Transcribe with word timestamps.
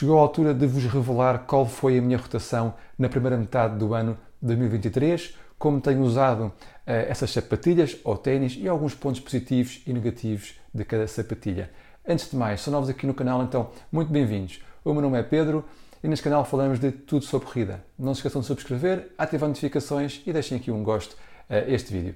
chegou 0.00 0.16
a 0.16 0.22
altura 0.22 0.54
de 0.54 0.66
vos 0.66 0.86
revelar 0.86 1.40
qual 1.40 1.66
foi 1.66 1.98
a 1.98 2.00
minha 2.00 2.16
rotação 2.16 2.72
na 2.98 3.06
primeira 3.06 3.36
metade 3.36 3.76
do 3.76 3.92
ano 3.92 4.16
2023, 4.40 5.36
como 5.58 5.78
tenho 5.78 6.00
usado 6.00 6.44
uh, 6.44 6.52
essas 6.86 7.30
sapatilhas 7.30 7.98
ou 8.02 8.16
ténis 8.16 8.56
e 8.58 8.66
alguns 8.66 8.94
pontos 8.94 9.20
positivos 9.20 9.82
e 9.86 9.92
negativos 9.92 10.54
de 10.72 10.86
cada 10.86 11.06
sapatilha. 11.06 11.70
Antes 12.08 12.30
de 12.30 12.36
mais, 12.36 12.62
são 12.62 12.72
novos 12.72 12.88
aqui 12.88 13.06
no 13.06 13.12
canal, 13.12 13.42
então 13.42 13.72
muito 13.92 14.10
bem-vindos. 14.10 14.62
O 14.82 14.94
meu 14.94 15.02
nome 15.02 15.18
é 15.18 15.22
Pedro 15.22 15.66
e 16.02 16.08
neste 16.08 16.24
canal 16.24 16.46
falamos 16.46 16.80
de 16.80 16.90
tudo 16.90 17.26
sobre 17.26 17.46
corrida. 17.46 17.84
Não 17.98 18.14
se 18.14 18.20
esqueçam 18.20 18.40
de 18.40 18.46
subscrever, 18.46 19.12
ativar 19.18 19.50
notificações 19.50 20.22
e 20.26 20.32
deixem 20.32 20.56
aqui 20.56 20.70
um 20.70 20.82
gosto 20.82 21.14
a 21.46 21.58
este 21.58 21.92
vídeo. 21.92 22.14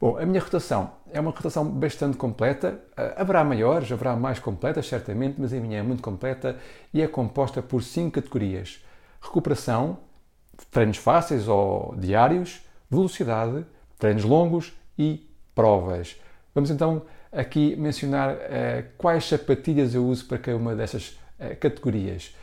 Bom, 0.00 0.18
a 0.18 0.26
minha 0.26 0.40
rotação 0.40 0.92
é 1.12 1.20
uma 1.20 1.30
rotação 1.30 1.64
bastante 1.64 2.16
completa. 2.16 2.80
Uh, 2.92 3.20
haverá 3.20 3.44
maiores, 3.44 3.90
haverá 3.90 4.16
mais 4.16 4.38
completas, 4.38 4.86
certamente, 4.86 5.36
mas 5.38 5.52
a 5.52 5.56
minha 5.56 5.78
é 5.78 5.82
muito 5.82 6.02
completa 6.02 6.58
e 6.92 7.00
é 7.00 7.06
composta 7.06 7.62
por 7.62 7.82
cinco 7.82 8.12
categorias: 8.12 8.84
recuperação, 9.20 9.98
treinos 10.70 10.96
fáceis 10.96 11.46
ou 11.46 11.94
diários, 11.96 12.62
velocidade, 12.90 13.64
treinos 13.98 14.24
longos 14.24 14.72
e 14.98 15.28
provas. 15.54 16.20
Vamos 16.54 16.70
então 16.70 17.02
aqui 17.30 17.76
mencionar 17.76 18.34
uh, 18.34 18.38
quais 18.98 19.24
sapatilhas 19.24 19.94
eu 19.94 20.04
uso 20.04 20.26
para 20.26 20.38
cada 20.38 20.56
uma 20.56 20.74
dessas 20.74 21.18
uh, 21.38 21.56
categorias. 21.60 22.34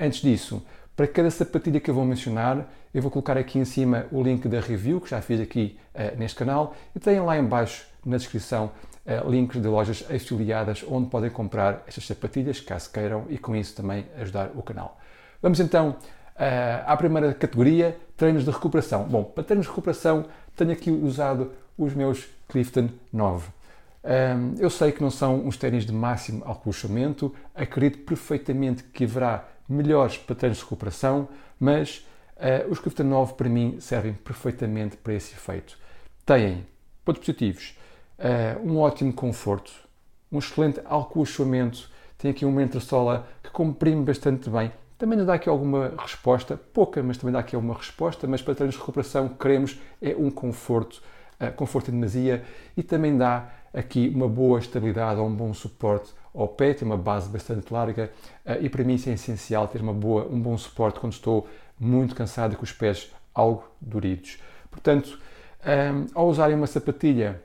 antes 0.00 0.20
disso, 0.20 0.62
para 0.94 1.06
cada 1.06 1.30
sapatilha 1.30 1.80
que 1.80 1.90
eu 1.90 1.94
vou 1.94 2.04
mencionar, 2.04 2.68
eu 2.92 3.02
vou 3.02 3.10
colocar 3.10 3.36
aqui 3.36 3.58
em 3.58 3.64
cima 3.64 4.06
o 4.10 4.22
link 4.22 4.48
da 4.48 4.60
review 4.60 5.00
que 5.00 5.10
já 5.10 5.20
fiz 5.20 5.40
aqui 5.40 5.78
uh, 5.94 6.18
neste 6.18 6.36
canal 6.38 6.74
e 6.94 6.98
tem 6.98 7.20
lá 7.20 7.36
embaixo 7.38 7.86
na 8.04 8.16
descrição 8.16 8.70
uh, 9.06 9.30
links 9.30 9.60
de 9.60 9.68
lojas 9.68 10.04
afiliadas 10.10 10.84
onde 10.88 11.08
podem 11.08 11.30
comprar 11.30 11.82
estas 11.86 12.06
sapatilhas, 12.06 12.60
caso 12.60 12.90
queiram, 12.90 13.24
e 13.28 13.38
com 13.38 13.54
isso 13.54 13.74
também 13.74 14.06
ajudar 14.18 14.50
o 14.54 14.62
canal. 14.62 14.98
Vamos 15.42 15.60
então 15.60 15.90
uh, 15.90 15.96
à 16.86 16.96
primeira 16.96 17.34
categoria, 17.34 17.96
treinos 18.16 18.44
de 18.44 18.50
recuperação. 18.50 19.04
Bom, 19.04 19.24
para 19.24 19.44
treinos 19.44 19.66
de 19.66 19.70
recuperação 19.70 20.26
tenho 20.56 20.72
aqui 20.72 20.90
usado 20.90 21.52
os 21.76 21.94
meus 21.94 22.26
Clifton 22.48 22.88
9. 23.12 23.48
Um, 24.04 24.54
eu 24.58 24.70
sei 24.70 24.90
que 24.90 25.02
não 25.02 25.10
são 25.10 25.46
uns 25.46 25.56
ténis 25.56 25.84
de 25.84 25.92
máximo 25.92 26.42
alcochamento, 26.44 27.34
acredito 27.54 27.98
perfeitamente 27.98 28.82
que 28.82 29.04
haverá 29.04 29.46
melhores 29.68 30.16
para 30.16 30.34
treinos 30.34 30.58
de 30.58 30.64
recuperação, 30.64 31.28
mas 31.60 32.06
uh, 32.38 32.70
os 32.70 32.78
Clifton 32.78 33.04
9 33.04 33.34
para 33.34 33.48
mim 33.48 33.78
servem 33.80 34.12
perfeitamente 34.12 34.96
para 34.96 35.14
esse 35.14 35.34
efeito. 35.34 35.78
Têm 36.24 36.66
pontos 37.04 37.20
positivos, 37.20 37.76
uh, 38.18 38.66
um 38.66 38.78
ótimo 38.78 39.12
conforto, 39.12 39.72
um 40.30 40.38
excelente 40.38 40.80
alcochoamento, 40.84 41.90
tem 42.16 42.30
aqui 42.30 42.44
uma 42.44 42.62
entressola 42.62 43.26
que 43.42 43.50
comprime 43.50 44.04
bastante 44.04 44.50
bem, 44.50 44.72
também 44.98 45.16
nos 45.16 45.26
dá 45.26 45.34
aqui 45.34 45.48
alguma 45.48 45.94
resposta, 45.96 46.56
pouca, 46.56 47.02
mas 47.02 47.16
também 47.16 47.32
dá 47.32 47.38
aqui 47.38 47.54
alguma 47.54 47.74
resposta, 47.74 48.26
mas 48.26 48.42
para 48.42 48.54
treinos 48.54 48.74
de 48.74 48.80
recuperação 48.80 49.28
queremos 49.28 49.78
é 50.02 50.14
um 50.16 50.30
conforto, 50.30 51.02
uh, 51.40 51.52
conforto 51.52 51.90
em 51.90 51.94
demasia 51.94 52.44
e 52.76 52.82
também 52.82 53.16
dá 53.16 53.48
aqui 53.72 54.10
uma 54.14 54.28
boa 54.28 54.58
estabilidade 54.58 55.20
ou 55.20 55.26
um 55.26 55.34
bom 55.34 55.52
suporte 55.54 56.12
ao 56.34 56.48
pé, 56.48 56.72
tem 56.72 56.86
uma 56.86 56.96
base 56.96 57.28
bastante 57.28 57.72
larga 57.72 58.10
e 58.60 58.68
para 58.68 58.82
mim 58.82 58.94
isso 58.94 59.10
é 59.10 59.12
essencial 59.12 59.68
ter 59.68 59.82
uma 59.82 59.92
boa, 59.92 60.26
um 60.26 60.40
bom 60.40 60.56
suporte 60.56 60.98
quando 60.98 61.12
estou 61.12 61.46
muito 61.78 62.14
cansado 62.14 62.54
e 62.54 62.56
com 62.56 62.64
os 62.64 62.72
pés 62.72 63.10
algo 63.34 63.68
doridos. 63.80 64.38
Portanto, 64.70 65.18
um, 65.64 66.06
ao 66.14 66.28
usarem 66.28 66.56
uma 66.56 66.66
sapatilha 66.66 67.40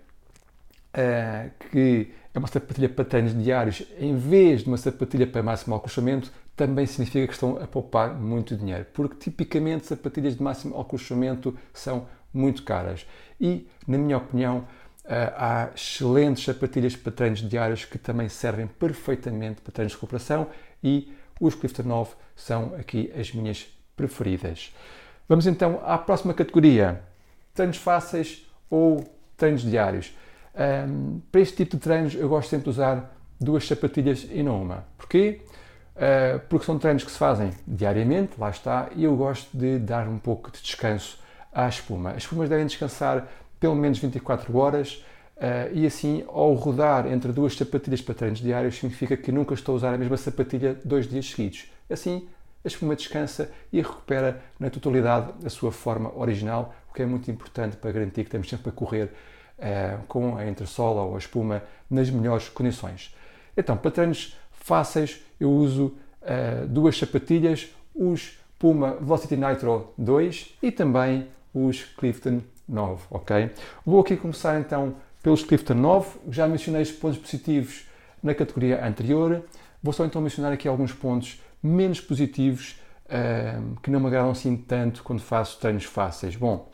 uh, 0.93 1.51
que 1.69 2.11
é 2.33 2.39
uma 2.39 2.47
sapatilha 2.47 2.89
para 2.89 3.05
treinos 3.05 3.33
diários, 3.43 3.83
em 3.99 4.15
vez 4.15 4.61
de 4.61 4.67
uma 4.67 4.77
sapatilha 4.77 5.27
para 5.27 5.43
máximo 5.43 5.75
acolchamento, 5.75 6.31
também 6.55 6.85
significa 6.85 7.27
que 7.27 7.33
estão 7.33 7.57
a 7.61 7.67
poupar 7.67 8.13
muito 8.15 8.55
dinheiro, 8.55 8.85
porque 8.93 9.15
tipicamente 9.15 9.85
sapatilhas 9.85 10.35
de 10.35 10.43
máximo 10.43 10.79
acolchamento 10.79 11.57
são 11.73 12.07
muito 12.33 12.63
caras 12.63 13.05
e, 13.39 13.67
na 13.87 13.97
minha 13.97 14.17
opinião, 14.17 14.65
Uh, 15.03 15.35
há 15.35 15.69
excelentes 15.75 16.45
sapatilhas 16.45 16.95
para 16.95 17.11
treinos 17.11 17.41
diários 17.41 17.83
que 17.83 17.97
também 17.97 18.29
servem 18.29 18.67
perfeitamente 18.67 19.59
para 19.59 19.73
treinos 19.73 19.91
de 19.91 19.97
recuperação 19.97 20.47
e 20.81 21.13
os 21.41 21.55
Clifton 21.55 21.83
9 21.83 22.11
são 22.37 22.73
aqui 22.75 23.11
as 23.13 23.33
minhas 23.33 23.67
preferidas. 23.95 24.73
Vamos 25.27 25.47
então 25.47 25.81
à 25.85 25.97
próxima 25.97 26.33
categoria: 26.33 27.01
treinos 27.53 27.77
fáceis 27.77 28.45
ou 28.69 29.03
treinos 29.37 29.61
diários. 29.61 30.15
Um, 30.55 31.19
para 31.31 31.41
este 31.41 31.55
tipo 31.57 31.77
de 31.77 31.81
treinos 31.81 32.13
eu 32.13 32.29
gosto 32.29 32.49
sempre 32.49 32.65
de 32.65 32.69
usar 32.69 33.15
duas 33.39 33.67
sapatilhas 33.67 34.27
e 34.29 34.43
não 34.43 34.61
uma. 34.61 34.85
Porquê? 34.97 35.41
Uh, 35.95 36.39
porque 36.49 36.65
são 36.65 36.79
treinos 36.79 37.03
que 37.03 37.11
se 37.11 37.17
fazem 37.17 37.51
diariamente, 37.67 38.33
lá 38.39 38.49
está, 38.49 38.89
e 38.95 39.03
eu 39.03 39.15
gosto 39.15 39.55
de 39.55 39.77
dar 39.77 40.07
um 40.07 40.17
pouco 40.17 40.51
de 40.51 40.61
descanso 40.61 41.19
à 41.51 41.67
espuma. 41.67 42.11
As 42.11 42.23
espumas 42.23 42.49
devem 42.49 42.65
descansar 42.65 43.27
pelo 43.59 43.75
menos 43.75 43.99
24 43.99 44.55
horas 44.57 45.05
uh, 45.37 45.71
e 45.73 45.85
assim, 45.85 46.23
ao 46.27 46.53
rodar 46.53 47.05
entre 47.07 47.31
duas 47.31 47.55
sapatilhas 47.55 48.01
para 48.01 48.15
treinos 48.15 48.39
diários, 48.39 48.75
significa 48.75 49.15
que 49.15 49.31
nunca 49.31 49.53
estou 49.53 49.73
a 49.73 49.75
usar 49.75 49.93
a 49.93 49.97
mesma 49.97 50.17
sapatilha 50.17 50.79
dois 50.83 51.07
dias 51.07 51.29
seguidos. 51.29 51.71
Assim, 51.89 52.27
a 52.63 52.67
espuma 52.67 52.95
descansa 52.95 53.51
e 53.71 53.81
recupera 53.81 54.41
na 54.59 54.69
totalidade 54.69 55.33
a 55.45 55.49
sua 55.49 55.71
forma 55.71 56.15
original, 56.17 56.73
o 56.89 56.93
que 56.93 57.01
é 57.01 57.05
muito 57.05 57.29
importante 57.29 57.75
para 57.75 57.91
garantir 57.91 58.23
que 58.23 58.29
estamos 58.29 58.49
sempre 58.49 58.69
a 58.69 58.71
correr 58.71 59.05
uh, 59.57 60.03
com 60.07 60.37
a 60.37 60.47
entressola 60.47 61.01
ou 61.01 61.15
a 61.15 61.17
espuma 61.17 61.63
nas 61.89 62.09
melhores 62.09 62.49
condições. 62.49 63.15
Então, 63.55 63.75
para 63.75 63.91
treinos 63.91 64.37
fáceis, 64.51 65.21
eu 65.39 65.51
uso 65.51 65.95
uh, 66.21 66.67
duas 66.67 66.97
sapatilhas, 66.97 67.67
os 67.93 68.39
Puma 68.57 68.95
Velocity 69.01 69.35
Nitro 69.35 69.93
2 69.97 70.57
e 70.61 70.71
também 70.71 71.27
os 71.53 71.83
Clifton 71.83 72.41
9, 72.67 73.03
ok? 73.11 73.51
Vou 73.85 73.99
aqui 73.99 74.15
começar 74.15 74.57
então 74.59 74.95
pelos 75.21 75.43
Clifton 75.43 75.73
9, 75.73 76.19
já 76.29 76.47
mencionei 76.47 76.81
os 76.81 76.91
pontos 76.91 77.17
positivos 77.17 77.85
na 78.21 78.33
categoria 78.33 78.85
anterior, 78.85 79.43
vou 79.83 79.93
só 79.93 80.05
então 80.05 80.21
mencionar 80.21 80.53
aqui 80.53 80.67
alguns 80.67 80.93
pontos 80.93 81.39
menos 81.61 81.99
positivos 81.99 82.79
que 83.83 83.91
não 83.91 83.99
me 83.99 84.07
agradam 84.07 84.31
assim 84.31 84.55
tanto 84.55 85.03
quando 85.03 85.21
faço 85.21 85.59
treinos 85.59 85.83
fáceis. 85.83 86.35
Bom, 86.35 86.71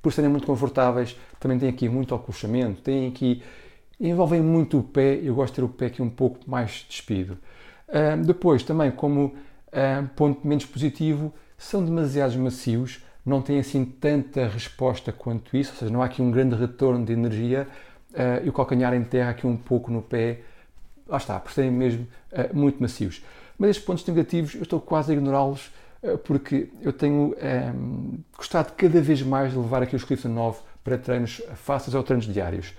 por 0.00 0.12
serem 0.12 0.28
muito 0.28 0.46
confortáveis, 0.46 1.16
também 1.38 1.58
tem 1.58 1.68
aqui 1.68 1.88
muito 1.88 2.14
acolchamento, 2.14 2.82
tem 2.82 3.06
aqui, 3.06 3.42
envolvem 4.00 4.40
muito 4.40 4.78
o 4.78 4.82
pé, 4.82 5.20
eu 5.22 5.36
gosto 5.36 5.52
de 5.52 5.56
ter 5.56 5.62
o 5.62 5.68
pé 5.68 5.86
aqui 5.86 6.02
um 6.02 6.10
pouco 6.10 6.38
mais 6.50 6.84
despido. 6.88 7.38
Depois, 8.24 8.64
também 8.64 8.90
como 8.90 9.36
ponto 10.16 10.44
menos 10.44 10.66
positivo, 10.66 11.32
são 11.56 11.84
demasiados 11.84 12.34
macios, 12.34 13.04
não 13.24 13.40
tem 13.40 13.60
assim 13.60 13.84
tanta 13.84 14.48
resposta 14.48 15.12
quanto 15.12 15.56
isso, 15.56 15.70
ou 15.72 15.78
seja, 15.78 15.92
não 15.92 16.02
há 16.02 16.06
aqui 16.06 16.20
um 16.20 16.30
grande 16.30 16.56
retorno 16.56 17.04
de 17.04 17.12
energia 17.12 17.68
uh, 18.10 18.44
e 18.44 18.48
o 18.48 18.52
calcanhar 18.52 18.92
em 18.94 19.04
terra 19.04 19.30
aqui 19.30 19.46
um 19.46 19.56
pouco 19.56 19.90
no 19.90 20.02
pé, 20.02 20.40
lá 21.06 21.16
está, 21.16 21.38
por 21.38 21.52
serem 21.52 21.70
mesmo 21.70 22.06
uh, 22.32 22.56
muito 22.56 22.80
macios. 22.80 23.22
Mas 23.58 23.70
estes 23.70 23.84
pontos 23.84 24.06
negativos 24.06 24.54
eu 24.54 24.62
estou 24.62 24.80
quase 24.80 25.12
a 25.12 25.14
ignorá-los 25.14 25.70
uh, 26.02 26.18
porque 26.18 26.68
eu 26.80 26.92
tenho 26.92 27.34
um, 27.74 28.18
gostado 28.36 28.72
cada 28.76 29.00
vez 29.00 29.22
mais 29.22 29.52
de 29.52 29.58
levar 29.58 29.82
aqui 29.82 29.96
os 29.96 30.04
Clifton 30.04 30.28
9 30.28 30.58
para 30.82 30.98
treinos 30.98 31.40
fáceis 31.54 31.94
ou 31.94 32.02
treinos 32.02 32.26
diários. 32.26 32.74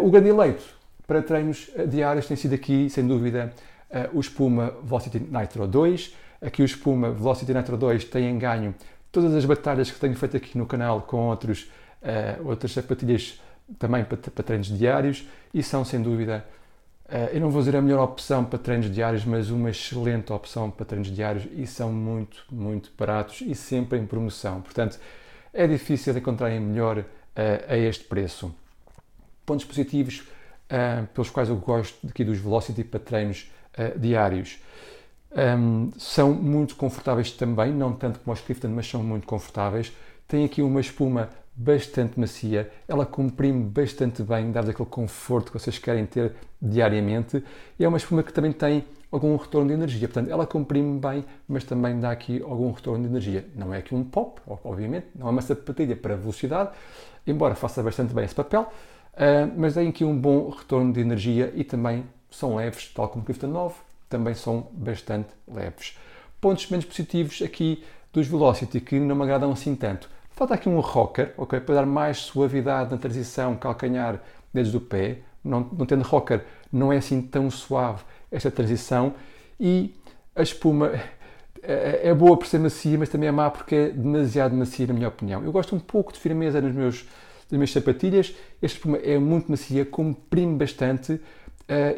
o 0.00 0.08
grande 0.08 0.28
eleito 0.28 0.62
para 1.04 1.20
treinos 1.20 1.68
diários 1.88 2.26
tem 2.26 2.36
sido 2.36 2.54
aqui, 2.54 2.88
sem 2.88 3.04
dúvida, 3.04 3.52
o 4.12 4.20
Espuma 4.20 4.72
Velocity 4.84 5.18
Nitro 5.18 5.66
2. 5.66 6.14
Aqui 6.40 6.62
o 6.62 6.64
Espuma 6.64 7.10
Velocity 7.10 7.52
Nitro 7.52 7.76
2 7.76 8.04
tem 8.04 8.38
ganho 8.38 8.72
todas 9.10 9.34
as 9.34 9.44
batalhas 9.44 9.90
que 9.90 9.98
tenho 9.98 10.14
feito 10.14 10.36
aqui 10.36 10.56
no 10.56 10.66
canal 10.66 11.02
com 11.02 11.28
outros, 11.28 11.70
uh, 12.02 12.46
outras 12.46 12.72
sapatilhas 12.72 13.40
também 13.78 14.04
para, 14.04 14.16
para, 14.16 14.44
treinos 14.44 14.66
diários 14.66 15.26
e 15.52 15.62
são 15.62 15.84
sem 15.84 16.00
dúvida, 16.00 16.44
uh, 16.44 16.67
eu 17.32 17.40
não 17.40 17.50
vou 17.50 17.60
dizer 17.62 17.76
a 17.76 17.82
melhor 17.82 18.02
opção 18.04 18.44
para 18.44 18.58
treinos 18.58 18.92
diários, 18.92 19.24
mas 19.24 19.50
uma 19.50 19.70
excelente 19.70 20.32
opção 20.32 20.70
para 20.70 20.84
treinos 20.84 21.08
diários 21.10 21.46
e 21.52 21.66
são 21.66 21.92
muito, 21.92 22.44
muito 22.50 22.92
baratos 22.98 23.40
e 23.40 23.54
sempre 23.54 23.98
em 23.98 24.06
promoção. 24.06 24.60
Portanto, 24.60 24.98
é 25.52 25.66
difícil 25.66 26.16
encontrarem 26.16 26.60
melhor 26.60 26.98
uh, 26.98 27.04
a 27.66 27.76
este 27.76 28.04
preço. 28.04 28.54
Pontos 29.46 29.64
positivos 29.64 30.24
pelos 31.14 31.30
quais 31.30 31.48
eu 31.48 31.56
gosto 31.56 32.06
aqui 32.06 32.22
dos 32.22 32.38
Velocity 32.38 32.84
para 32.84 33.00
treinos 33.00 33.50
diários. 33.96 34.58
Um, 35.30 35.90
são 35.98 36.32
muito 36.32 36.74
confortáveis 36.76 37.30
também, 37.30 37.72
não 37.72 37.92
tanto 37.92 38.18
como 38.20 38.34
os 38.34 38.40
Clifton, 38.40 38.68
mas 38.68 38.88
são 38.88 39.02
muito 39.02 39.26
confortáveis. 39.26 39.92
Tem 40.26 40.44
aqui 40.44 40.62
uma 40.62 40.80
espuma 40.80 41.30
bastante 41.58 42.18
macia, 42.20 42.70
ela 42.86 43.04
comprime 43.04 43.64
bastante 43.64 44.22
bem, 44.22 44.52
dá 44.52 44.60
aquele 44.60 44.88
conforto 44.88 45.50
que 45.50 45.58
vocês 45.58 45.76
querem 45.76 46.06
ter 46.06 46.32
diariamente. 46.62 47.42
E 47.76 47.84
é 47.84 47.88
uma 47.88 47.98
espuma 47.98 48.22
que 48.22 48.32
também 48.32 48.52
tem 48.52 48.84
algum 49.10 49.34
retorno 49.34 49.66
de 49.66 49.74
energia, 49.74 50.06
portanto, 50.06 50.30
ela 50.30 50.46
comprime 50.46 51.00
bem, 51.00 51.24
mas 51.48 51.64
também 51.64 51.98
dá 51.98 52.12
aqui 52.12 52.40
algum 52.42 52.70
retorno 52.70 53.02
de 53.02 53.10
energia. 53.10 53.44
Não 53.56 53.74
é 53.74 53.78
aqui 53.78 53.92
um 53.92 54.04
pop, 54.04 54.40
obviamente, 54.46 55.08
não 55.16 55.26
é 55.26 55.30
uma 55.30 55.42
sapatilha 55.42 55.96
para 55.96 56.14
velocidade, 56.14 56.70
embora 57.26 57.56
faça 57.56 57.82
bastante 57.82 58.14
bem 58.14 58.24
esse 58.24 58.36
papel, 58.36 58.62
uh, 58.62 59.52
mas 59.56 59.74
tem 59.74 59.88
aqui 59.88 60.04
um 60.04 60.16
bom 60.16 60.50
retorno 60.50 60.92
de 60.92 61.00
energia 61.00 61.52
e 61.56 61.64
também 61.64 62.04
são 62.30 62.54
leves, 62.54 62.92
tal 62.94 63.08
como 63.08 63.22
o 63.22 63.26
Clifton 63.26 63.48
9, 63.48 63.74
também 64.08 64.34
são 64.34 64.68
bastante 64.72 65.30
leves. 65.48 65.98
Pontos 66.40 66.70
menos 66.70 66.86
positivos 66.86 67.42
aqui 67.42 67.82
dos 68.12 68.28
Velocity 68.28 68.80
que 68.80 69.00
não 69.00 69.16
me 69.16 69.24
agradam 69.24 69.50
assim 69.50 69.74
tanto. 69.74 70.08
Falta 70.38 70.54
aqui 70.54 70.68
um 70.68 70.78
rocker, 70.78 71.34
ok, 71.36 71.58
para 71.58 71.74
dar 71.74 71.84
mais 71.84 72.18
suavidade 72.18 72.92
na 72.92 72.96
transição 72.96 73.56
calcanhar 73.56 74.20
desde 74.54 74.76
o 74.76 74.80
pé. 74.80 75.18
Não, 75.42 75.68
não 75.76 75.84
tendo 75.84 76.04
rocker, 76.04 76.44
não 76.72 76.92
é 76.92 76.98
assim 76.98 77.20
tão 77.20 77.50
suave 77.50 78.04
esta 78.30 78.48
transição 78.48 79.14
e 79.58 79.96
a 80.36 80.42
espuma 80.42 80.92
é, 81.60 82.10
é 82.10 82.14
boa 82.14 82.36
por 82.36 82.46
ser 82.46 82.60
macia, 82.60 82.96
mas 82.96 83.08
também 83.08 83.28
é 83.28 83.32
má 83.32 83.50
porque 83.50 83.74
é 83.74 83.88
demasiado 83.88 84.54
macia, 84.54 84.86
na 84.86 84.94
minha 84.94 85.08
opinião. 85.08 85.42
Eu 85.42 85.50
gosto 85.50 85.74
um 85.74 85.80
pouco 85.80 86.12
de 86.12 86.20
firmeza 86.20 86.60
nos 86.60 86.72
meus, 86.72 87.04
nas 87.50 87.58
minhas 87.58 87.72
sapatilhas. 87.72 88.32
Esta 88.62 88.76
espuma 88.76 88.98
é 88.98 89.18
muito 89.18 89.50
macia, 89.50 89.84
comprime 89.84 90.54
bastante 90.54 91.14
uh, 91.14 91.20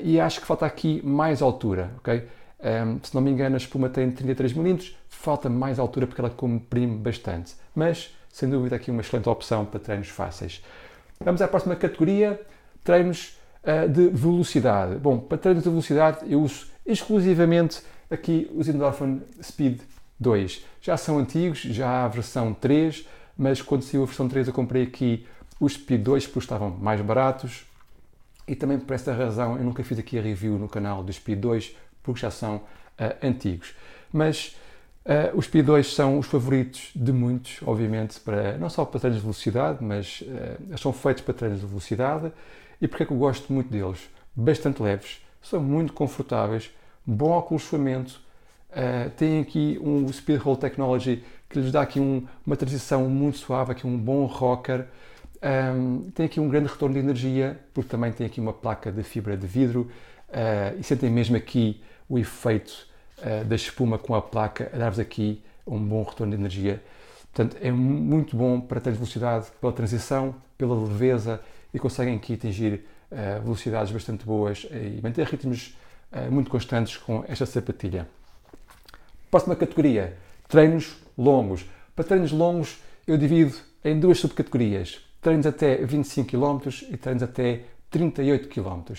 e 0.02 0.18
acho 0.18 0.40
que 0.40 0.46
falta 0.46 0.64
aqui 0.64 1.02
mais 1.04 1.42
altura, 1.42 1.90
ok? 1.98 2.26
Um, 2.58 3.00
se 3.02 3.14
não 3.14 3.20
me 3.20 3.30
engano, 3.30 3.56
a 3.56 3.58
espuma 3.58 3.90
tem 3.90 4.10
33 4.10 4.54
mm, 4.54 4.78
falta 5.10 5.50
mais 5.50 5.78
altura 5.78 6.06
porque 6.06 6.22
ela 6.22 6.30
comprime 6.30 6.96
bastante. 6.96 7.54
Mas, 7.74 8.14
sem 8.32 8.48
dúvida, 8.48 8.76
aqui 8.76 8.90
uma 8.90 9.00
excelente 9.00 9.28
opção 9.28 9.64
para 9.64 9.80
treinos 9.80 10.08
fáceis. 10.08 10.62
Vamos 11.22 11.42
à 11.42 11.48
próxima 11.48 11.76
categoria, 11.76 12.40
treinos 12.82 13.38
uh, 13.64 13.88
de 13.88 14.08
velocidade. 14.08 14.96
Bom, 14.96 15.18
para 15.18 15.38
treinos 15.38 15.64
de 15.64 15.68
velocidade 15.68 16.18
eu 16.30 16.40
uso 16.40 16.66
exclusivamente 16.86 17.82
aqui 18.10 18.50
os 18.54 18.68
Endorphin 18.68 19.22
Speed 19.42 19.80
2. 20.18 20.64
Já 20.80 20.96
são 20.96 21.18
antigos, 21.18 21.60
já 21.60 21.88
há 21.88 22.04
a 22.04 22.08
versão 22.08 22.54
3, 22.54 23.06
mas 23.36 23.60
quando 23.62 23.82
saiu 23.82 24.02
a 24.02 24.06
versão 24.06 24.28
3 24.28 24.48
eu 24.48 24.54
comprei 24.54 24.82
aqui 24.82 25.26
os 25.58 25.74
Speed 25.74 26.02
2 26.02 26.26
porque 26.26 26.38
estavam 26.40 26.70
mais 26.70 27.00
baratos 27.00 27.66
e 28.48 28.56
também 28.56 28.78
por 28.78 28.94
esta 28.94 29.12
razão 29.12 29.56
eu 29.56 29.64
nunca 29.64 29.84
fiz 29.84 29.98
aqui 29.98 30.18
a 30.18 30.22
review 30.22 30.58
no 30.58 30.68
canal 30.68 31.02
dos 31.02 31.16
Speed 31.16 31.38
2 31.38 31.76
porque 32.02 32.20
já 32.20 32.30
são 32.30 32.56
uh, 32.56 32.62
antigos. 33.22 33.74
Mas 34.12 34.56
uh, 35.10 35.36
os 35.36 35.46
Speed 35.46 35.66
2 35.66 35.94
são 35.94 36.18
os 36.18 36.26
favoritos 36.26 36.90
de 36.94 37.12
muitos, 37.12 37.58
obviamente, 37.66 38.20
para, 38.20 38.56
não 38.56 38.70
só 38.70 38.84
para 38.84 39.00
treinos 39.00 39.18
de 39.18 39.22
velocidade, 39.22 39.78
mas 39.82 40.22
uh, 40.22 40.78
são 40.78 40.92
feitos 40.92 41.22
para 41.22 41.34
treinos 41.34 41.60
de 41.60 41.66
velocidade. 41.66 42.32
E 42.80 42.88
porque 42.88 43.02
é 43.02 43.06
que 43.06 43.12
eu 43.12 43.18
gosto 43.18 43.52
muito 43.52 43.70
deles? 43.70 44.08
Bastante 44.34 44.82
leves, 44.82 45.20
são 45.42 45.60
muito 45.60 45.92
confortáveis, 45.92 46.70
bom 47.04 47.36
acolchoamento, 47.36 48.20
uh, 48.70 49.10
têm 49.10 49.40
aqui 49.40 49.78
um 49.82 50.10
Speed 50.12 50.40
Roll 50.40 50.56
Technology 50.56 51.22
que 51.48 51.58
lhes 51.58 51.72
dá 51.72 51.82
aqui 51.82 51.98
um, 51.98 52.24
uma 52.46 52.56
transição 52.56 53.08
muito 53.08 53.38
suave, 53.38 53.72
aqui 53.72 53.86
um 53.86 53.98
bom 53.98 54.24
rocker, 54.24 54.86
um, 55.42 56.10
tem 56.14 56.26
aqui 56.26 56.38
um 56.38 56.48
grande 56.48 56.68
retorno 56.68 56.94
de 56.94 57.00
energia, 57.00 57.58
porque 57.74 57.90
também 57.90 58.12
tem 58.12 58.26
aqui 58.26 58.40
uma 58.40 58.52
placa 58.52 58.92
de 58.92 59.02
fibra 59.02 59.36
de 59.36 59.46
vidro 59.46 59.90
uh, 60.28 60.78
e 60.78 60.84
sentem 60.84 61.10
mesmo 61.10 61.36
aqui 61.36 61.82
o 62.08 62.18
efeito 62.18 62.86
uh, 63.20 63.44
da 63.44 63.56
espuma 63.56 63.98
com 63.98 64.14
a 64.14 64.22
placa 64.22 64.70
a 64.72 64.78
dar-vos 64.78 64.98
aqui 64.98 65.42
um 65.66 65.78
bom 65.78 66.02
retorno 66.02 66.34
de 66.34 66.40
energia. 66.40 66.82
Portanto, 67.32 67.56
é 67.60 67.70
muito 67.70 68.36
bom 68.36 68.60
para 68.60 68.80
ter 68.80 68.92
velocidade 68.92 69.46
pela 69.60 69.72
transição, 69.72 70.34
pela 70.58 70.74
leveza 70.74 71.40
e 71.72 71.78
conseguem 71.78 72.16
aqui 72.16 72.34
atingir 72.34 72.84
uh, 73.10 73.42
velocidades 73.42 73.92
bastante 73.92 74.24
boas 74.24 74.66
e 74.70 75.00
manter 75.00 75.26
ritmos 75.26 75.74
eh, 76.12 76.28
muito 76.28 76.50
constantes 76.50 76.96
com 76.96 77.24
esta 77.28 77.46
sapatilha. 77.46 78.08
Próxima 79.30 79.54
categoria, 79.54 80.16
treinos 80.48 80.96
longos. 81.16 81.64
Para 81.94 82.04
treinos 82.04 82.32
longos 82.32 82.78
eu 83.06 83.16
divido 83.16 83.56
em 83.84 83.98
duas 83.98 84.18
subcategorias, 84.18 85.00
treinos 85.20 85.46
até 85.46 85.76
25 85.76 86.30
km 86.30 86.68
e 86.90 86.96
treinos 86.96 87.22
até 87.22 87.62
38 87.90 88.48
km. 88.48 88.92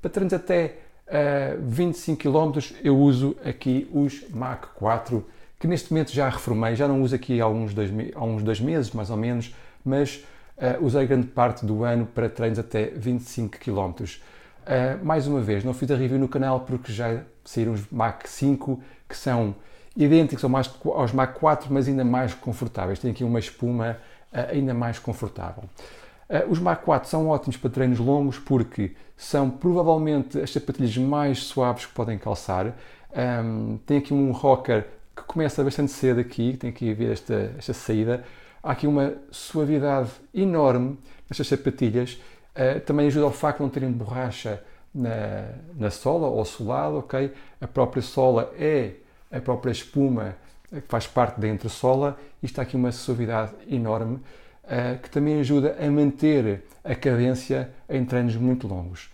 Para 0.00 0.10
treinos 0.10 0.32
até 0.32 0.78
uh, 1.08 1.60
25 1.60 2.20
km 2.20 2.58
eu 2.82 2.96
uso 2.96 3.36
aqui 3.44 3.88
os 3.92 4.28
Mach 4.30 4.68
4, 4.74 5.24
que 5.58 5.66
neste 5.66 5.92
momento 5.92 6.12
já 6.12 6.28
reformei, 6.28 6.76
já 6.76 6.86
não 6.86 7.02
uso 7.02 7.14
aqui 7.14 7.40
há 7.40 7.48
uns 7.48 7.72
dois, 7.72 7.90
há 8.14 8.24
uns 8.24 8.42
dois 8.42 8.60
meses 8.60 8.90
mais 8.92 9.10
ou 9.10 9.16
menos, 9.16 9.54
mas 9.84 10.24
uh, 10.56 10.84
usei 10.84 11.06
grande 11.06 11.26
parte 11.26 11.64
do 11.64 11.84
ano 11.84 12.06
para 12.06 12.28
treinos 12.28 12.58
até 12.58 12.86
25 12.86 13.58
km. 13.58 14.04
Uh, 14.64 15.04
mais 15.04 15.26
uma 15.26 15.40
vez, 15.40 15.62
não 15.62 15.74
fiz 15.74 15.90
a 15.90 15.96
review 15.96 16.18
no 16.18 16.28
canal 16.28 16.60
porque 16.60 16.92
já 16.92 17.20
saíram 17.44 17.72
os 17.72 17.88
Mac 17.90 18.26
5 18.26 18.80
que 19.08 19.16
são 19.16 19.54
idênticos 19.96 20.44
aos 20.44 21.12
Mac 21.12 21.34
4, 21.34 21.72
mas 21.72 21.86
ainda 21.86 22.04
mais 22.04 22.34
confortáveis. 22.34 22.98
Tem 22.98 23.10
aqui 23.10 23.22
uma 23.22 23.38
espuma 23.38 23.98
uh, 24.32 24.50
ainda 24.50 24.74
mais 24.74 24.98
confortável. 24.98 25.64
Uh, 26.28 26.50
os 26.50 26.58
Mac 26.58 26.82
4 26.82 27.08
são 27.08 27.28
ótimos 27.28 27.56
para 27.56 27.70
treinos 27.70 27.98
longos 27.98 28.38
porque 28.38 28.94
são 29.16 29.50
provavelmente 29.50 30.38
as 30.38 30.50
sapatilhas 30.50 30.96
mais 30.96 31.40
suaves 31.40 31.86
que 31.86 31.92
podem 31.92 32.18
calçar. 32.18 32.74
Um, 33.16 33.78
tem 33.86 33.98
aqui 33.98 34.12
um 34.12 34.32
rocker 34.32 34.86
que 35.14 35.22
começa 35.22 35.62
bastante 35.62 35.92
cedo 35.92 36.20
aqui, 36.20 36.56
tem 36.56 36.70
aqui 36.70 36.90
a 36.90 36.94
ver 36.94 37.12
esta, 37.12 37.54
esta 37.58 37.72
saída. 37.72 38.24
Há 38.62 38.72
aqui 38.72 38.86
uma 38.86 39.14
suavidade 39.30 40.10
enorme 40.32 40.98
nestas 41.28 41.46
sapatilhas 41.46 42.18
Uh, 42.54 42.78
também 42.82 43.08
ajuda 43.08 43.24
ao 43.24 43.32
facto 43.32 43.58
de 43.58 43.62
não 43.64 43.68
terem 43.68 43.90
borracha 43.90 44.62
na, 44.94 45.48
na 45.76 45.90
sola 45.90 46.28
ou 46.28 46.44
solado, 46.44 46.98
ok? 46.98 47.32
A 47.60 47.66
própria 47.66 48.00
sola 48.00 48.52
é 48.56 48.92
a 49.32 49.40
própria 49.40 49.72
espuma 49.72 50.36
que 50.70 50.82
faz 50.86 51.04
parte 51.04 51.40
da 51.40 51.48
entressola 51.48 52.16
e 52.40 52.46
está 52.46 52.62
aqui 52.62 52.76
uma 52.76 52.92
suavidade 52.92 53.52
enorme 53.68 54.20
uh, 54.64 54.98
que 55.00 55.10
também 55.10 55.40
ajuda 55.40 55.76
a 55.78 55.90
manter 55.90 56.64
a 56.82 56.94
cadência 56.94 57.70
em 57.88 58.04
treinos 58.04 58.36
muito 58.36 58.66
longos. 58.66 59.10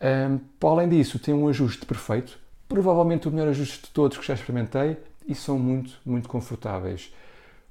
Um, 0.00 0.06
ehm, 0.06 0.38
para 0.60 0.68
além 0.70 0.88
disso, 0.88 1.18
tem 1.18 1.34
um 1.34 1.48
ajuste 1.48 1.84
perfeito, 1.84 2.38
provavelmente 2.68 3.26
o 3.26 3.30
melhor 3.30 3.48
ajuste 3.48 3.86
de 3.86 3.90
todos 3.90 4.16
que 4.16 4.26
já 4.26 4.34
experimentei 4.34 4.96
e 5.26 5.34
são 5.34 5.58
muito, 5.58 5.98
muito 6.06 6.28
confortáveis. 6.28 7.12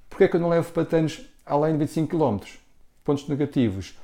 Porquê 0.10 0.26
é 0.26 0.28
que 0.28 0.36
eu 0.36 0.42
não 0.42 0.50
levo 0.50 0.72
para 0.72 0.86
treinos 0.86 1.22
além 1.46 1.74
de 1.74 1.80
25 1.80 2.18
km? 2.18 2.46
Pontos 3.04 3.28
negativos 3.28 3.96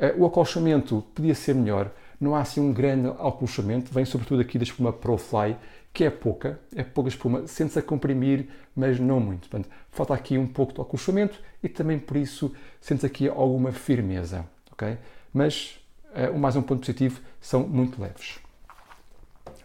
eh, 0.00 0.14
o 0.16 0.24
acolchamento 0.24 1.04
podia 1.14 1.34
ser 1.34 1.54
melhor, 1.54 1.90
não 2.18 2.34
há 2.34 2.40
assim 2.40 2.60
um 2.60 2.72
grande 2.72 3.08
acolchamento, 3.08 3.92
vem 3.92 4.06
sobretudo 4.06 4.40
aqui 4.40 4.56
da 4.56 4.64
espuma 4.64 4.92
ProFly, 4.92 5.56
que 5.92 6.04
é 6.04 6.10
pouca, 6.10 6.60
é 6.74 6.82
pouca 6.82 7.08
espuma, 7.08 7.46
sente-se 7.46 7.78
a 7.78 7.82
comprimir, 7.82 8.48
mas 8.74 9.00
não 9.00 9.18
muito. 9.18 9.48
Portanto, 9.48 9.68
falta 9.90 10.14
aqui 10.14 10.38
um 10.38 10.46
pouco 10.46 10.72
de 10.72 10.80
acolchamento 10.80 11.38
e 11.62 11.68
também 11.68 11.98
por 11.98 12.16
isso 12.16 12.54
sente-se 12.80 13.06
aqui 13.06 13.28
alguma 13.28 13.72
firmeza, 13.72 14.46
ok? 14.72 14.96
Mas 15.32 15.80
uh, 16.14 16.36
mais 16.38 16.56
um 16.56 16.62
ponto 16.62 16.80
positivo, 16.80 17.20
são 17.40 17.66
muito 17.66 18.00
leves. 18.00 18.38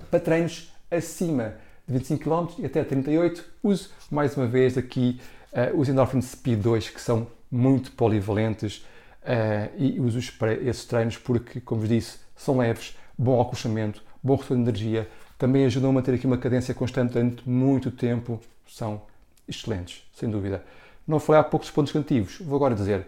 Para 0.10 0.20
treinos 0.20 0.72
acima 0.90 1.56
de 1.88 1.94
25 1.94 2.24
km 2.24 2.60
e 2.60 2.66
até 2.66 2.84
38, 2.84 3.46
uso 3.62 3.92
mais 4.10 4.36
uma 4.36 4.48
vez 4.48 4.78
aqui 4.78 5.22
uh, 5.54 5.80
os 5.80 5.88
Endorphin 5.88 6.22
Speed 6.22 6.60
2, 6.62 6.90
que 6.90 7.02
são 7.02 7.28
muito 7.52 7.92
polivalentes, 7.92 8.84
Uh, 9.26 9.74
e 9.76 10.00
uso 10.00 10.20
esses 10.20 10.86
treinos 10.86 11.18
porque, 11.18 11.60
como 11.60 11.82
vos 11.82 11.90
disse, 11.90 12.20
são 12.36 12.60
leves, 12.60 12.96
bom 13.18 13.42
acolchamento, 13.42 14.04
bom 14.22 14.36
retorno 14.36 14.64
de 14.64 14.70
energia, 14.70 15.10
também 15.38 15.66
ajudam 15.66 15.90
a 15.90 15.94
manter 15.94 16.14
aqui 16.14 16.26
uma 16.26 16.38
cadência 16.38 16.74
constante 16.74 17.14
durante 17.14 17.48
muito 17.48 17.92
tempo, 17.92 18.40
são 18.68 19.02
excelentes, 19.48 20.04
sem 20.14 20.30
dúvida. 20.30 20.64
Não 21.08 21.20
falei 21.20 21.42
há 21.42 21.44
poucos 21.44 21.70
pontos 21.70 21.94
negativos, 21.94 22.40
vou 22.40 22.56
agora 22.56 22.76
dizer 22.76 23.08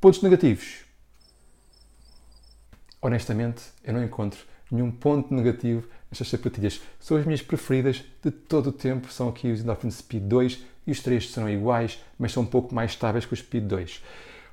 pontos 0.00 0.22
negativos. 0.22 0.84
Honestamente, 3.00 3.62
eu 3.82 3.92
não 3.92 4.02
encontro 4.02 4.40
nenhum 4.70 4.90
ponto 4.90 5.34
negativo 5.34 5.86
nestas 6.10 6.28
sapatilhas. 6.28 6.80
São 7.00 7.16
as 7.16 7.24
minhas 7.24 7.42
preferidas 7.42 8.04
de 8.22 8.30
todo 8.30 8.68
o 8.68 8.72
tempo, 8.72 9.12
são 9.12 9.28
aqui 9.28 9.50
os 9.50 9.60
Endorphin 9.60 9.90
Speed 9.90 10.22
2 10.24 10.64
e 10.86 10.90
os 10.90 11.00
três 11.00 11.30
serão 11.30 11.48
iguais, 11.48 11.98
mas 12.18 12.32
são 12.32 12.42
um 12.42 12.46
pouco 12.46 12.74
mais 12.74 12.92
estáveis 12.92 13.24
que 13.24 13.32
o 13.32 13.36
Speed 13.36 13.64
2. 13.64 14.02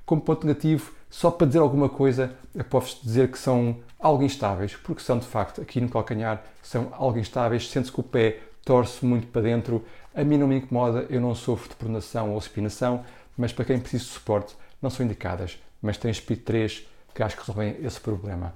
Como 0.05 0.21
ponto 0.21 0.45
negativo, 0.47 0.93
só 1.11 1.29
para 1.29 1.45
dizer 1.45 1.59
alguma 1.59 1.89
coisa, 1.89 2.33
eu 2.55 2.63
posso 2.63 3.03
dizer 3.03 3.29
que 3.29 3.37
são 3.37 3.75
algo 3.99 4.23
instáveis, 4.23 4.75
porque 4.75 5.03
são 5.03 5.19
de 5.19 5.27
facto, 5.27 5.61
aqui 5.61 5.81
no 5.81 5.89
calcanhar, 5.89 6.41
são 6.63 6.87
algo 6.93 7.19
instáveis, 7.19 7.69
sente-se 7.69 7.91
que 7.91 7.99
o 7.99 8.03
pé 8.03 8.39
torce 8.63 9.05
muito 9.05 9.27
para 9.27 9.41
dentro. 9.41 9.85
A 10.15 10.23
mim 10.23 10.37
não 10.37 10.47
me 10.47 10.55
incomoda, 10.55 11.05
eu 11.09 11.19
não 11.19 11.35
sofro 11.35 11.69
de 11.69 11.75
pronação 11.75 12.31
ou 12.33 12.39
supinação, 12.39 13.03
mas 13.37 13.51
para 13.51 13.65
quem 13.65 13.77
precisa 13.77 14.05
de 14.05 14.09
suporte, 14.09 14.55
não 14.81 14.89
são 14.89 15.05
indicadas. 15.05 15.61
Mas 15.81 15.97
tem 15.97 16.13
Speed 16.13 16.43
3 16.43 16.87
que 17.13 17.21
acho 17.21 17.35
que 17.35 17.41
resolvem 17.41 17.75
esse 17.83 17.99
problema. 17.99 18.53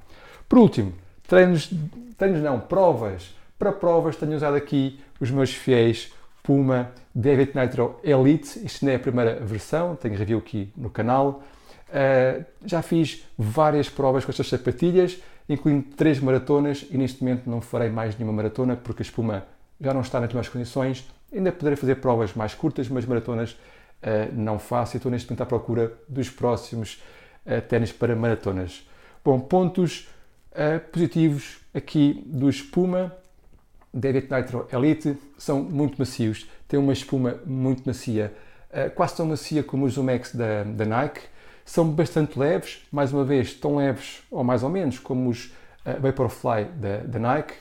Por 0.47 0.59
último, 0.59 0.93
treinos, 1.27 1.69
treinos 2.17 2.41
não, 2.41 2.59
provas. 2.59 3.35
Para 3.59 3.73
provas 3.73 4.15
tenho 4.15 4.33
usado 4.33 4.55
aqui 4.55 4.99
os 5.19 5.29
meus 5.29 5.53
fiéis 5.53 6.13
Puma 6.41 6.91
David 7.13 7.51
Nitro 7.53 7.99
Elite. 8.01 8.65
Isto 8.65 8.85
não 8.85 8.93
é 8.93 8.95
a 8.95 8.99
primeira 8.99 9.35
versão, 9.41 9.95
tenho 9.95 10.17
review 10.17 10.37
aqui 10.37 10.71
no 10.77 10.89
canal. 10.89 11.43
Uh, 11.87 12.43
já 12.65 12.81
fiz 12.81 13.23
várias 13.37 13.89
provas 13.89 14.25
com 14.25 14.31
estas 14.31 14.47
sapatilhas, 14.47 15.17
incluindo 15.47 15.83
três 15.95 16.19
maratonas 16.19 16.85
e 16.89 16.97
neste 16.97 17.23
momento 17.23 17.49
não 17.49 17.61
farei 17.61 17.89
mais 17.89 18.17
nenhuma 18.17 18.33
maratona 18.33 18.75
porque 18.75 19.01
a 19.01 19.05
espuma 19.05 19.45
já 19.79 19.93
não 19.93 20.01
está 20.01 20.19
nas 20.19 20.31
minhas 20.31 20.49
condições. 20.49 21.07
Ainda 21.33 21.51
poderei 21.51 21.75
fazer 21.75 21.95
provas 21.95 22.33
mais 22.33 22.53
curtas, 22.53 22.87
mas 22.89 23.05
maratonas 23.05 23.51
uh, 23.51 24.33
não 24.33 24.57
faço 24.57 24.95
e 24.95 24.97
estou 24.97 25.11
neste 25.11 25.29
momento 25.29 25.41
à 25.41 25.45
procura 25.45 25.93
dos 26.07 26.29
próximos 26.29 27.01
uh, 27.45 27.61
ténis 27.67 27.91
para 27.91 28.15
maratonas. 28.15 28.87
Bom, 29.23 29.39
pontos 29.39 30.07
uh, 30.51 30.79
positivos 30.91 31.59
aqui 31.73 32.23
do 32.25 32.49
espuma 32.49 33.15
Deviate 33.93 34.33
Nitro 34.33 34.67
Elite 34.71 35.17
são 35.37 35.61
muito 35.61 35.97
macios, 35.97 36.49
têm 36.67 36.79
uma 36.79 36.91
espuma 36.91 37.39
muito 37.45 37.83
macia, 37.85 38.33
quase 38.93 39.15
tão 39.15 39.25
macia 39.25 39.63
como 39.63 39.85
os 39.85 39.93
Zumex 39.93 40.35
da, 40.35 40.63
da 40.63 40.83
Nike. 40.83 41.21
São 41.65 41.89
bastante 41.89 42.37
leves, 42.37 42.85
mais 42.91 43.11
uma 43.11 43.25
vez, 43.25 43.53
tão 43.55 43.77
leves 43.77 44.21
ou 44.29 44.43
mais 44.43 44.61
ou 44.61 44.69
menos 44.69 44.99
como 44.99 45.29
os 45.29 45.47
uh, 45.83 45.99
Vaporfly 45.99 46.65
da, 46.65 46.97
da 46.97 47.19
Nike. 47.19 47.55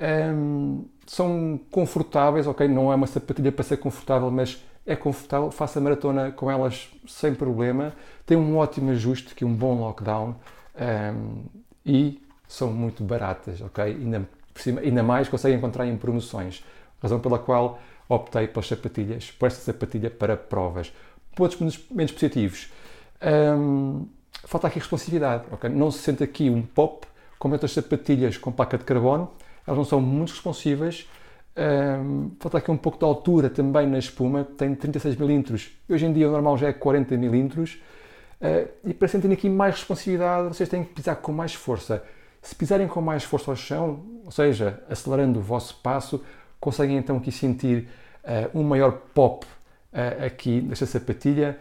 Um, 0.00 0.86
são 1.06 1.60
confortáveis, 1.70 2.46
ok? 2.46 2.66
Não 2.66 2.90
é 2.90 2.94
uma 2.94 3.06
sapatilha 3.06 3.52
para 3.52 3.62
ser 3.62 3.76
confortável, 3.76 4.30
mas 4.30 4.64
é 4.86 4.96
confortável. 4.96 5.50
Faça 5.50 5.78
a 5.78 5.82
maratona 5.82 6.32
com 6.32 6.50
elas 6.50 6.88
sem 7.06 7.34
problema. 7.34 7.92
Tem 8.24 8.36
um 8.36 8.56
ótimo 8.56 8.90
ajuste, 8.90 9.34
que 9.34 9.44
um 9.44 9.54
bom 9.54 9.78
lockdown 9.78 10.34
um, 11.14 11.44
e 11.84 12.22
são 12.48 12.72
muito 12.72 13.04
baratas, 13.04 13.60
ok? 13.60 13.84
Ainda, 13.84 14.28
cima, 14.54 14.80
ainda 14.80 15.02
mais 15.02 15.28
conseguem 15.28 15.58
encontrar 15.58 15.86
em 15.86 15.96
promoções, 15.96 16.64
razão 17.00 17.20
pela 17.20 17.38
qual 17.38 17.78
optei 18.08 18.46
pelas 18.48 18.66
sapatilhas, 18.66 19.30
por 19.30 19.46
esta 19.46 19.60
sapatilha 19.60 20.10
para 20.10 20.36
provas. 20.36 20.92
Pontos 21.34 21.58
menos 21.90 22.12
positivos. 22.12 22.70
Falta 24.44 24.66
aqui 24.66 24.78
responsividade, 24.78 25.44
ok? 25.50 25.70
Não 25.70 25.90
se 25.90 25.98
sente 25.98 26.22
aqui 26.22 26.50
um 26.50 26.62
pop 26.62 27.06
como 27.38 27.54
outras 27.54 27.72
sapatilhas 27.72 28.36
com 28.36 28.52
placa 28.52 28.76
de 28.78 28.84
carbono, 28.84 29.30
elas 29.66 29.78
não 29.78 29.84
são 29.84 30.00
muito 30.00 30.30
responsivas. 30.30 31.08
Falta 32.38 32.58
aqui 32.58 32.70
um 32.70 32.76
pouco 32.76 32.98
de 32.98 33.04
altura 33.04 33.50
também 33.50 33.86
na 33.86 33.98
espuma, 33.98 34.44
tem 34.44 34.74
36 34.74 35.16
mm. 35.16 35.44
Hoje 35.88 36.06
em 36.06 36.12
dia 36.12 36.28
o 36.28 36.32
normal 36.32 36.56
já 36.58 36.68
é 36.68 36.72
40 36.72 37.16
mm. 37.16 37.50
Uh, 38.42 38.68
e 38.84 38.92
para 38.92 39.06
sentirem 39.06 39.34
aqui 39.34 39.48
mais 39.48 39.76
responsividade, 39.76 40.48
vocês 40.48 40.68
têm 40.68 40.82
que 40.82 40.92
pisar 40.92 41.14
com 41.14 41.30
mais 41.30 41.54
força. 41.54 42.02
Se 42.42 42.56
pisarem 42.56 42.88
com 42.88 43.00
mais 43.00 43.22
força 43.22 43.52
ao 43.52 43.56
chão, 43.56 44.04
ou 44.24 44.32
seja, 44.32 44.82
acelerando 44.90 45.38
o 45.38 45.42
vosso 45.42 45.76
passo, 45.76 46.24
conseguem 46.58 46.96
então 46.96 47.18
aqui 47.18 47.30
sentir 47.30 47.88
uh, 48.24 48.58
um 48.58 48.64
maior 48.64 49.00
pop 49.14 49.46
uh, 49.46 50.26
aqui 50.26 50.60
nesta 50.60 50.86
sapatilha. 50.86 51.56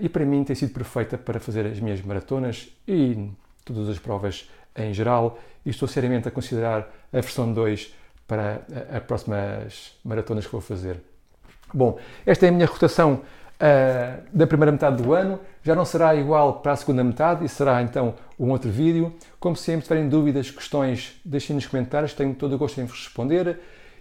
E 0.00 0.08
para 0.08 0.24
mim 0.24 0.44
tem 0.44 0.54
sido 0.54 0.72
perfeita 0.72 1.18
para 1.18 1.40
fazer 1.40 1.66
as 1.66 1.80
minhas 1.80 2.00
maratonas 2.02 2.68
e 2.86 3.30
todas 3.64 3.88
as 3.88 3.98
provas 3.98 4.48
em 4.76 4.92
geral. 4.92 5.38
E 5.64 5.70
estou 5.70 5.88
seriamente 5.88 6.28
a 6.28 6.30
considerar 6.30 6.88
a 7.12 7.20
versão 7.20 7.52
2 7.52 7.92
para 8.26 8.62
as 8.92 9.02
próximas 9.02 9.92
maratonas 10.04 10.46
que 10.46 10.52
vou 10.52 10.60
fazer. 10.60 11.00
Bom, 11.72 11.98
esta 12.24 12.46
é 12.46 12.48
a 12.48 12.52
minha 12.52 12.66
rotação 12.66 13.22
uh, 13.56 14.22
da 14.32 14.46
primeira 14.46 14.72
metade 14.72 15.02
do 15.02 15.12
ano. 15.12 15.40
Já 15.62 15.74
não 15.74 15.84
será 15.84 16.14
igual 16.14 16.60
para 16.60 16.72
a 16.72 16.76
segunda 16.76 17.02
metade 17.02 17.44
e 17.44 17.48
será 17.48 17.82
então 17.82 18.14
um 18.38 18.50
outro 18.50 18.70
vídeo. 18.70 19.14
Como 19.40 19.56
sempre, 19.56 19.82
se 19.82 19.88
tiverem 19.88 20.08
dúvidas, 20.08 20.50
questões, 20.50 21.20
deixem 21.24 21.54
nos 21.54 21.66
comentários, 21.66 22.14
tenho 22.14 22.34
todo 22.34 22.54
o 22.54 22.58
gosto 22.58 22.80
em 22.80 22.84
vos 22.84 23.04
responder. 23.04 23.58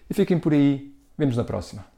E 0.10 0.14
fiquem 0.14 0.38
por 0.38 0.54
aí. 0.54 0.94
Vemos 1.18 1.38
na 1.38 1.44
próxima. 1.44 1.95